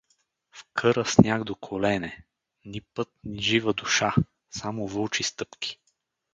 [0.51, 2.25] В къра сняг до колене,
[2.65, 4.15] ни път, ни жива душа—
[4.59, 5.79] само вълчи стъпки.